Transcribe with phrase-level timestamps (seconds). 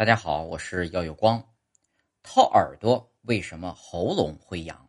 [0.00, 1.46] 大家好，我是耀有光。
[2.22, 4.88] 掏耳朵为什么喉咙会痒？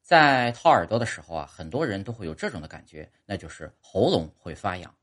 [0.00, 4.96] 在掏耳朵的时候啊，很多人都会有这种的感觉，那就是喉咙会发痒。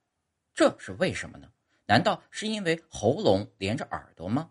[0.55, 1.51] 这是为什么呢？
[1.85, 4.49] 难道是因为喉咙连着耳朵吗？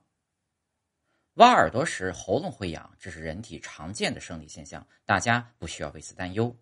[1.34, 6.57] 挖耳朵时喉咙会痒，这是人体常见的生理现象，大家不需要为此担忧。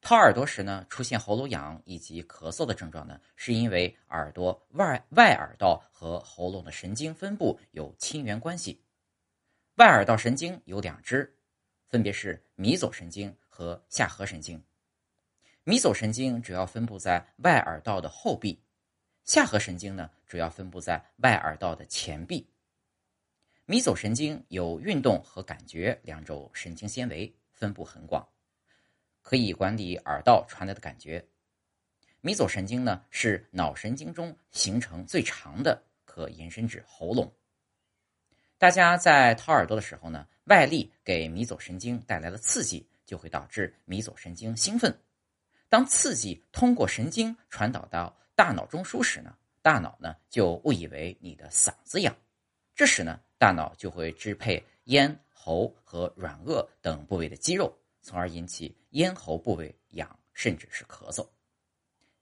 [0.00, 8.82] 掏耳朵时呢，出现喉咙痒以及咳嗽的症状呢，是因为耳朵外外耳道和喉咙的神经分布有亲缘关系。
[9.76, 11.36] 外耳道神经有两支，
[11.86, 14.62] 分别是迷走神经和下颌神经。
[15.64, 18.58] 迷走神经主要分布在外耳道的后壁，
[19.24, 22.48] 下颌神经呢主要分布在外耳道的前壁。
[23.66, 28.26] 迷走神经有运动和感觉两种神经纤维，分布很广。
[29.22, 31.24] 可以管理耳道传来的感觉。
[32.20, 37.32] 迷走神经呢是脑神经中形成最长的，可延伸至喉咙。
[38.58, 44.94] 大家在掏耳朵的时候呢，外力给迷走神经带来了刺激，就会导致迷走神经兴奋。
[45.70, 52.14] 当刺激通过神经传导到大脑中枢时呢，大脑呢就误以为你的嗓子痒，
[52.74, 57.74] 这时呢，大脑就会支配咽喉和软腭等部位的肌肉。
[58.02, 61.26] 从而引起咽喉部位痒，甚至是咳嗽。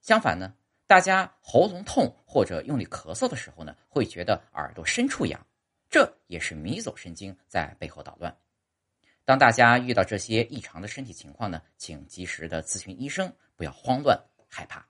[0.01, 0.53] 相反呢，
[0.87, 5.45] 大家喉咙痛或者用力咳嗽的时候呢，会觉得耳朵深处痒，
[5.89, 8.35] 这也是迷走神经在背后捣乱。
[9.25, 14.83] 当大家遇到这些异常的身体情况呢，请及时的咨询医生，不要慌乱害怕。